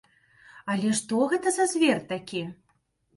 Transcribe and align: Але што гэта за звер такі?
Але 0.75 0.93
што 0.99 1.19
гэта 1.33 1.53
за 1.57 1.67
звер 1.73 1.99
такі? 2.13 2.41